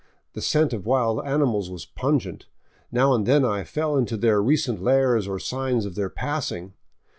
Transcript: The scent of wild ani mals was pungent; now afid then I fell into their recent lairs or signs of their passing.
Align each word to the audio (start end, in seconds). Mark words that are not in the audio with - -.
The 0.33 0.41
scent 0.41 0.73
of 0.73 0.87
wild 0.87 1.23
ani 1.27 1.43
mals 1.43 1.69
was 1.69 1.85
pungent; 1.85 2.47
now 2.91 3.13
afid 3.13 3.27
then 3.27 3.45
I 3.45 3.63
fell 3.63 3.95
into 3.95 4.17
their 4.17 4.41
recent 4.41 4.81
lairs 4.81 5.27
or 5.27 5.37
signs 5.37 5.85
of 5.85 5.93
their 5.93 6.09
passing. 6.09 6.73